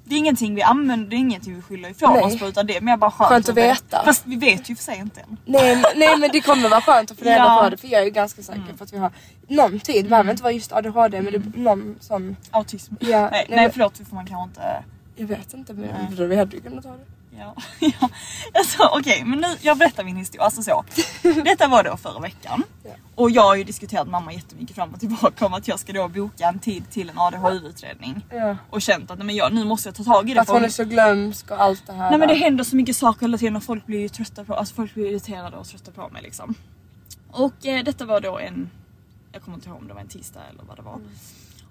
[0.03, 2.23] det är ingenting vi använder, det är ingenting vi skyller ifrån Nej.
[2.23, 4.01] oss på utan det är mer bara skönt, Skönt att veta.
[4.05, 5.37] Fast vi vet ju för sig inte än.
[5.45, 7.59] Nej, men- nej men det kommer vara skönt att få reda Ja.
[7.63, 7.77] på det.
[7.77, 9.11] För jag är ganska säker på att vi har
[9.47, 10.05] någon tid.
[10.05, 12.35] Det behöver inte vara just ADHD men det är någon sån...
[12.51, 12.93] Autism.
[12.99, 14.83] Ja, nej, nej, nej förlåt, får man kanske inte
[15.15, 16.15] Jag vet inte men Nej.
[16.17, 17.05] för vi hade ju kunnat ta det.
[17.39, 18.09] Ja, ja.
[18.53, 20.43] Alltså, Okej, men nu, jag berättar min historia.
[20.43, 20.85] Alltså så.
[21.45, 22.63] Detta var då förra veckan.
[22.83, 22.91] Ja.
[23.15, 26.07] Och jag har ju diskuterat mamma jättemycket fram och tillbaka om att jag ska då
[26.07, 28.25] boka en tid till en ADHD-utredning.
[28.31, 28.57] Ja.
[28.69, 30.41] Och känt att men jag, nu måste jag ta tag i det.
[30.41, 32.09] Att hon är så glömsk och allt det här.
[32.09, 34.55] Nej men det händer så mycket saker hela tiden och folk blir ju trötta på,
[34.55, 36.55] alltså folk blir irriterade och trötta på mig liksom.
[37.31, 38.69] Och eh, detta var då en,
[39.31, 40.95] jag kommer inte ihåg om det var en tisdag eller vad det var.
[40.95, 41.09] Mm.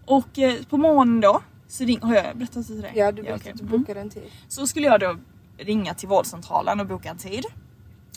[0.04, 2.92] Och eh, på morgonen då, så ring, har jag berättat det till dig?
[2.94, 3.52] Ja du vet okej.
[3.52, 3.78] att du Mm.
[3.80, 4.22] bokade en tid.
[4.48, 5.16] Så skulle jag då
[5.58, 7.44] ringa till vårdcentralen och boka en tid.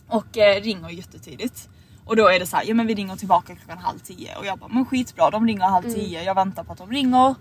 [0.08, 1.70] Och eh, ringer jättetidigt.
[2.06, 4.36] Och då är det så här, ja men vi ringer tillbaka klockan halv tio.
[4.36, 7.36] Och jag bara, men skitbra de ringer halv tio, jag väntar på att de ringer.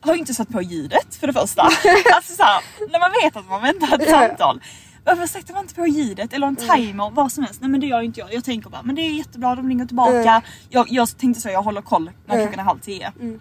[0.00, 1.62] Har inte satt på ljudet för det första.
[2.14, 4.60] alltså så här, när man vet att man väntar ett samtal.
[5.04, 7.60] Varför sätter man inte på ljudet eller en timer, vad som helst?
[7.60, 8.34] Nej men det gör inte jag.
[8.34, 10.30] Jag tänker bara, men det är jättebra, de ringer tillbaka.
[10.30, 10.42] Mm.
[10.68, 12.46] Jag, jag tänkte så, jag håller koll när Mm.
[12.46, 13.12] klockan är halv tio.
[13.20, 13.40] Mm.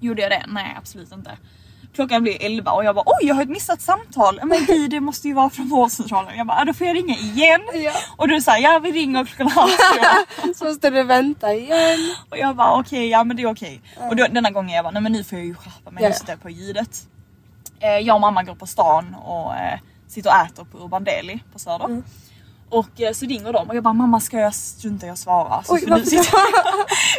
[0.00, 0.44] Gjorde jag det?
[0.48, 1.30] Nej absolut inte.
[1.94, 4.40] Klockan blir 11 och jag bara oj jag har ett missat samtal.
[4.44, 6.36] Men gud det måste ju vara från vårdcentralen.
[6.38, 7.60] Jag bara "Ja, då får jag ringa igen.
[7.74, 7.92] Ja.
[8.16, 9.70] Och du säger ja vi ringer klockan halv.
[10.54, 11.98] Så måste du vänta igen.
[12.30, 13.80] Och jag bara okej ja men det är okej.
[14.10, 16.08] Och då, denna gången jag bara nej men nu får jag ju skärpa mig Ja.
[16.08, 17.06] just det på ljudet.
[17.80, 21.42] Eh, jag och mamma går på stan och eh, sitter och äter på Urban Deli
[21.52, 21.84] på Söder.
[21.84, 22.04] Mm.
[22.70, 25.62] Och eh, så ringer de och jag bara mamma ska jag strunta i att svara?
[25.62, 26.24] Så, Oj, för, nu sitter,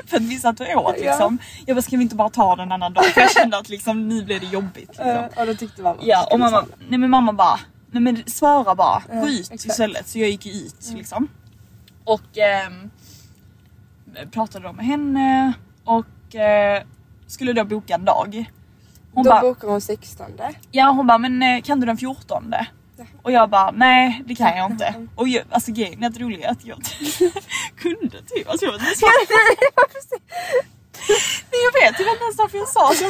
[0.08, 1.12] för att vi satt och åt Ja.
[1.12, 1.38] liksom.
[1.66, 3.06] Jag bara ska vi inte bara ta den en annan dag?
[3.06, 4.88] För jag kände att liksom, nu blir det jobbigt.
[4.90, 5.28] Liksom.
[5.38, 6.00] Och då tyckte mamma.
[6.02, 7.60] Ja och mamma, nej men mamma bara,
[7.92, 9.66] nej men svara bara, Ja, gå ut exakt.
[9.66, 10.08] istället.
[10.08, 11.28] Så jag gick ut liksom.
[12.04, 12.90] Och ehm,
[14.32, 16.84] pratade då med henne och eh,
[17.28, 18.46] skulle då boka en dag.
[19.14, 20.26] Hon Då bara, bokar hon 16.
[20.72, 22.54] ja hon bara men eh, kan du den 14?
[23.24, 25.08] Och jag bara nej det kan jag inte.
[25.16, 26.78] Och jag, alltså grejen är att roliga är att jag
[27.78, 28.50] kunde typ.
[28.50, 29.06] Alltså jag vet inte
[31.52, 33.04] Nej jag vet, inte ens därför jag sa så.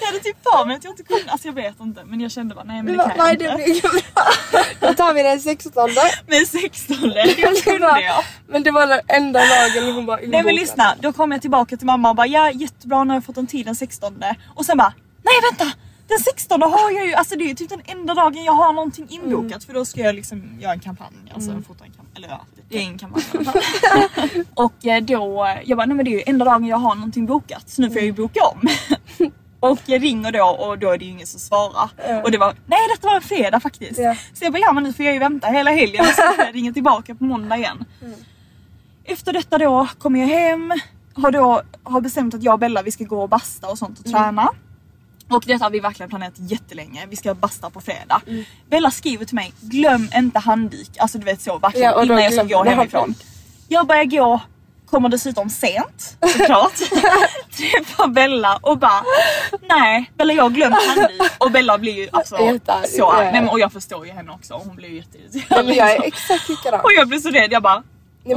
[0.00, 2.30] Jag hade typ för mig att jag inte kunde, alltså jag vet inte men jag
[2.30, 3.90] kände bara nej men det kan jag Nej inte.
[4.80, 5.90] Då tar vi den 16.
[6.26, 8.24] Men 16 det kunde jag.
[8.48, 11.76] Men det var den enda dagen hon bara Nej men lyssna, då kom jag tillbaka
[11.76, 14.66] till mamma och bara ja jättebra nu har jag fått en tid den 16 och
[14.66, 18.14] sen bara nej vänta den 16 har jag ju, alltså det är typ den enda
[18.14, 19.60] dagen jag har någonting inbokat Mm.
[19.60, 22.78] för då ska jag liksom göra en kampanj, alltså fota en kampanj, eller ja det
[22.78, 23.60] är en kampanj i alla fall.
[24.54, 27.26] Och eh, då, jag bara nej men det är ju enda dagen jag har någonting
[27.26, 28.68] bokat så nu får jag ju boka om.
[29.60, 31.90] Och jag ringer då och då är det ju ingen som svarar.
[32.08, 32.22] Ja.
[32.22, 33.98] Och det var, nej detta var en fredag faktiskt.
[34.00, 34.16] Ja.
[34.34, 36.44] Så jag bara ja men nu får jag ju vänta hela helgen och sen får
[36.44, 37.84] jag ringa tillbaka på måndag igen.
[39.04, 40.72] Efter detta då kommer jag hem,
[41.14, 43.98] har då har bestämt att jag och Bella vi ska gå och basta och sånt
[43.98, 44.48] och träna.
[45.30, 48.20] Och detta har vi verkligen planerat jättelänge, vi ska basta på fredag.
[48.70, 52.22] Bella skriver till mig, glöm inte handduk, alltså du vet så verkligen Ja, då innan
[52.22, 53.14] jag ska gå hemifrån.
[53.68, 54.40] Jag börjar gå,
[54.86, 56.76] kommer dessutom sent såklart.
[57.56, 59.02] Träffar Bella och bara
[59.68, 62.60] nej Bella jag har glömt handduk och Bella blir ju alltså så arg.
[62.96, 63.14] ja.
[63.16, 65.68] Nej, men, och jag förstår ju henne också, hon blir ju jätteirriterad.
[65.74, 66.04] Jag är liksom.
[66.06, 66.80] exakt likadan.
[66.80, 67.82] Och jag blir så rädd, jag bara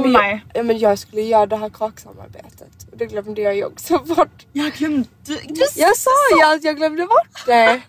[0.00, 0.44] men, nej.
[0.54, 3.98] jag, ja, men jag skulle göra det här kaksamarbetet och det glömde jag ju också
[4.16, 4.46] bort.
[4.52, 5.08] Jag glömde...
[5.24, 7.82] Du, du, Jag sa ju att jag glömde bort det.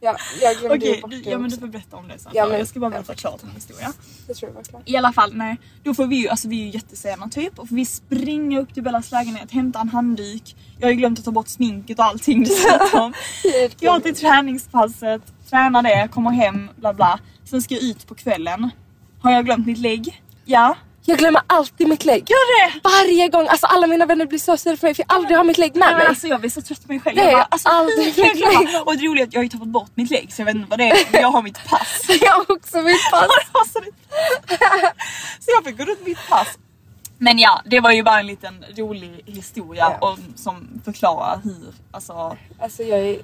[0.00, 2.32] Ja, jag glömde Okej, bort du, det ja men du får berätta om det sen.
[2.34, 3.92] Ja, men- jag ska bara berätta klart min historia.
[4.26, 4.82] Det tror jag var klart.
[4.84, 5.56] I alla fall, nej.
[5.82, 7.58] Då får vi ju, alltså vi är ju jättesena typ.
[7.58, 10.56] Och vi springer upp till Bellas lägenhet, hämtar en handduk.
[10.78, 13.12] Jag har ju glömt att ta bort sminket och allting dessutom.
[13.80, 17.18] Går till träningspasset, tränar det, kommer hem, bla bla.
[17.44, 18.70] Sen ska jag ut på kvällen.
[19.22, 20.22] Har jag glömt mitt lägg?
[20.44, 20.76] Ja.
[21.08, 22.30] Jag glömmer alltid mitt lägg.
[22.30, 22.80] Gör det!
[22.84, 25.44] Varje gång, alltså alla mina vänner blir så sura för mig för jag aldrig har
[25.44, 26.06] mitt lägg med Nej, men mig.
[26.06, 27.16] alltså jag blir så trött på mig själv.
[27.16, 28.60] Det Jag bara, alltså, aldrig mitt glömma?
[28.60, 28.68] lägg.
[28.86, 30.54] Och det roliga är att jag har ju tappat bort mitt lägg så jag vet
[30.54, 31.12] inte vad det är.
[31.12, 32.06] Men jag har mitt pass.
[32.20, 33.26] Jag har också mitt pass.
[35.40, 36.48] Så jag fick gå runt mitt pass.
[37.18, 40.08] Men ja, det var ju bara en liten rolig historia Ja.
[40.08, 43.18] och, som förklarar hur alltså, Alltså jag är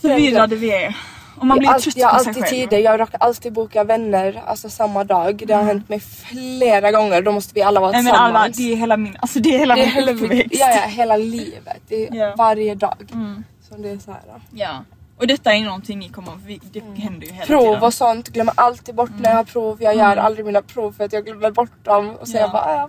[0.00, 0.96] förvirrade vi är.
[1.38, 2.50] Och man blir all, trött jag på sig alltid själv.
[2.68, 5.42] tider, jag råkar alltid boka vänner alltså samma dag.
[5.46, 7.22] Det har hänt mig flera gånger.
[7.22, 8.34] Då måste vi alla vara Nej men tillsammans.
[8.36, 10.60] Alva, det är hela min, alltså det är hela det är min uppväxt.
[10.60, 11.82] ja, ja, hela livet.
[11.88, 12.34] Det är Ja.
[12.38, 13.10] varje dag.
[13.12, 13.44] Mm.
[13.68, 14.20] Som det är så här.
[14.52, 14.84] Ja.
[15.18, 16.32] Och detta är någonting ni kommer,
[16.72, 17.82] det händer ju hela Prov tiden.
[17.82, 19.82] och sånt, glömmer alltid bort när jag har prov.
[19.82, 22.10] Jag gör aldrig mina prov för att jag glömmer bort dem.
[22.20, 22.40] Och så Ja.
[22.40, 22.88] jag bara, ja,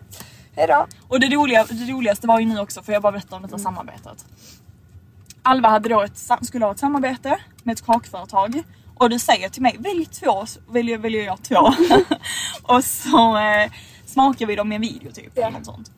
[0.56, 0.86] hejdå.
[1.08, 3.58] Och det, roliga, det roligaste var ju ni också för jag bara berättade om detta
[3.58, 4.26] samarbetet.
[5.42, 8.64] Alva hade då ett, skulle ha ett samarbete med ett kakföretag
[8.98, 11.56] Och du säger till mig, välj två, så väljer, väljer jag två.
[12.62, 13.72] och så eh,
[14.06, 15.32] smakar vi dem i en video typ.
[15.36, 15.48] Ja.
[15.48, 15.92] Eller något sånt.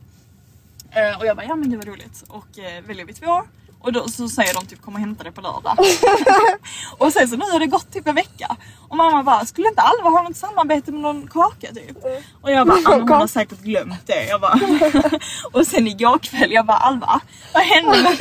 [0.91, 2.23] Eh, och jag bara, ja men det var roligt.
[2.27, 3.41] Och eh, väljer vi två.
[3.81, 5.77] Och då så säger de typ kom och hämta det på lördag.
[6.97, 8.55] och sen så nu har det gått typ en vecka.
[8.89, 11.97] Och mamma bara, skulle inte Alva ha något samarbete med någon kaka typ?
[12.41, 14.25] Och jag bara, hon har säkert glömt det.
[14.25, 14.59] Jag bara,
[15.51, 17.21] och sen igår kväll, jag bara Alva,
[17.53, 18.17] vad hände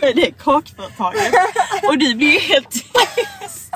[0.00, 1.34] med, det kakföretaget?
[1.88, 3.70] Och du blir ju helt tyst.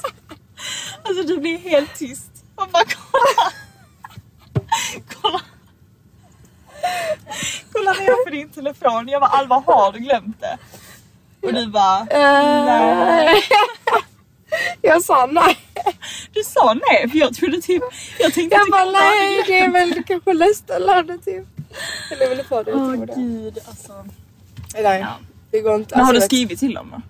[1.03, 2.31] Alltså du blir helt tyst.
[2.55, 3.53] Och bara kolla.
[5.23, 5.41] Kolla.
[7.73, 9.09] Kolla ner på din telefon.
[9.09, 10.59] Jag bara Alva har du glömt det?
[11.43, 13.43] Och du bara nej.
[14.83, 15.59] Jag sa nej.
[16.33, 17.83] Du sa nej för jag trodde typ
[18.19, 21.47] jag tänkte Jag typ bara nej det är väl kanske Lästerlanda typ.
[22.13, 22.71] Eller vill du få det?
[22.71, 23.15] Jag Åh det.
[23.17, 24.05] gud alltså.
[24.75, 25.17] Nej, Ja.
[25.57, 25.97] Det går inte.
[25.97, 27.01] Men har Alltså, du vet- skrivit till dem då?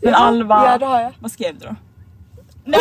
[0.00, 1.12] Men Ja, Alva, Ja det har jag.
[1.20, 1.74] vad skrev du då?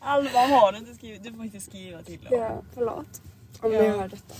[0.00, 2.38] Alva har du inte skrivit, du får inte skriva till dem.
[2.38, 3.06] Ja, förlåt.
[3.60, 3.82] Om Ja.
[3.82, 4.34] ni hör detta.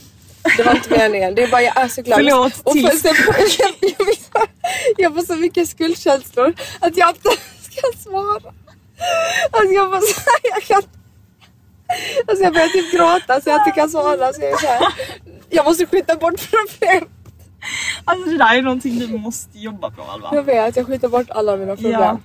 [0.56, 1.34] Det var inte meningen.
[1.34, 2.16] Det är bara jag är så glad.
[2.18, 3.14] Förlåt Och för, sen,
[3.58, 4.48] jag, jag,
[4.96, 7.28] jag får så mycket skuldkänslor att jag inte
[7.60, 8.52] ska svara.
[9.52, 10.20] Alltså jag får så
[10.54, 10.82] jag kan
[12.28, 14.32] Alltså jag börjar typ gråta så jag inte kan svara.
[14.32, 14.82] Så jag, är så här,
[15.50, 17.08] jag måste skjuta bort problem.
[18.04, 20.30] Alltså det där är någonting du måste jobba på Alva.
[20.32, 21.92] Jag vet, jag skjuter bort alla mina problem.
[21.92, 22.20] Ja.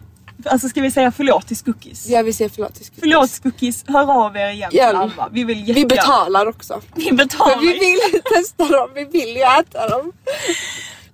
[0.46, 2.08] Alltså ska vi säga förlåt till Skuckis?
[2.10, 3.00] Jag vill säga förlåt till Skuggis.
[3.02, 4.96] Förlåt Skuckis, hör av er igen till Igen.
[4.96, 5.30] Alva.
[5.32, 6.82] Vi vill Vi jättegärna- betalar också.
[6.96, 7.54] Vi betalar.
[7.56, 10.12] För vi vill testa dem, vi vill ju äta dem.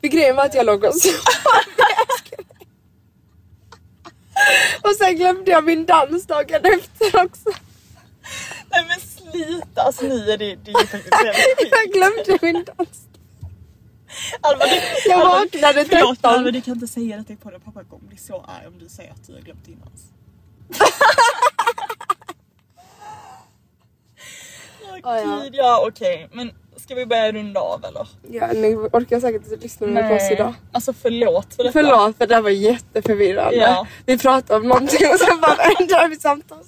[0.02, 1.12] För grejen var att jag låg och sov.
[4.82, 7.50] Och sen glömde jag min dans dagen efter också.
[8.72, 11.70] Nej men sluta, alltså nu är det, det är faktiskt helt skit.
[11.72, 12.90] Jag glömde min dans.
[14.42, 16.32] Alva, du, Jag vaknade Förlåt 13.
[16.34, 17.60] Alva, du kan inte säga detta på det.
[17.60, 19.84] Pappa kommer bli så arg om du säger att du har glömt din
[25.04, 25.42] Ah, ja.
[25.44, 26.30] gud, ja okej.
[26.34, 28.08] Men ska vi börja runda av eller?
[28.32, 30.54] Ja, ni orkar säkert inte lyssna med på oss idag.
[30.72, 31.74] Alltså förlåt för detta.
[31.74, 33.56] Förlåt för det här var jätteförvirrande.
[33.58, 33.88] Ja.
[34.06, 36.66] Vi pratade om någonting och sen bara ändrade vi samtalet.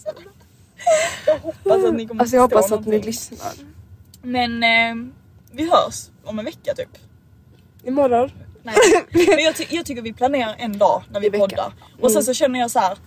[1.42, 3.02] Hoppas att ni kommer Alltså jag hoppas att ni någonting.
[3.06, 3.52] lyssnar.
[4.22, 5.12] Men eh,
[5.52, 6.90] vi hörs om en vecka typ.
[7.84, 8.32] Imorgon.
[8.64, 8.76] Nej.
[9.12, 11.50] Men jag, ty- jag tycker vi planerar en dag när vi I veckan.
[11.50, 11.74] poddar.
[12.02, 12.24] Och sen Mm.
[12.24, 12.98] så känner jag så här.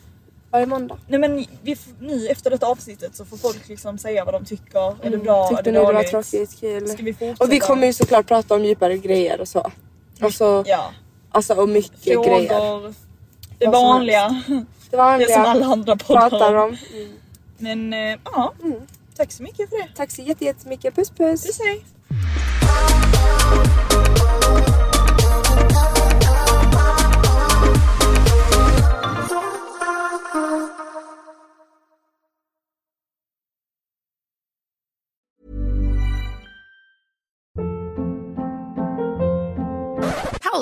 [0.51, 0.99] Varje måndag.
[1.09, 5.07] Nej men vi, nu efter detta avsnittet så får folk liksom säga vad de tycker.
[5.07, 5.45] Är det bra?
[5.45, 5.57] är Mm.
[5.57, 6.61] Tyckte det ni det var tråkigt?
[6.61, 6.89] Kul?
[6.89, 7.45] Ska vi fortsätta?
[7.45, 9.71] Och vi kommer ju såklart prata om djupare grejer och så.
[10.21, 10.91] Alltså, Ja.
[11.31, 12.49] alltså och mycket grejer.
[12.49, 12.95] Frågor.
[13.59, 14.29] Det Vad som vanliga.
[14.47, 15.29] Det Det vanliga.
[15.29, 16.77] som alla andra poddar pratar om.
[16.93, 17.09] Mm.
[17.59, 18.53] Men eh, ja.
[19.17, 19.89] Tack så mycket för det.
[19.97, 20.95] Tack så jätte- jättemycket.
[20.95, 21.47] Puss puss.
[21.47, 21.85] Puss hej.